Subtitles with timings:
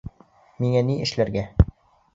[0.65, 1.47] Миңә ни эшләргә?